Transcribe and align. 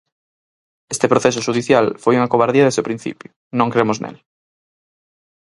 Este 0.93 1.09
proceso 1.11 1.43
xudicial 1.47 1.85
foi 2.03 2.13
unha 2.15 2.31
covardía 2.33 2.65
desde 2.67 2.81
o 2.83 2.87
principio, 2.89 3.29
non 3.59 3.71
creemos 3.73 3.97
nel. 4.03 4.17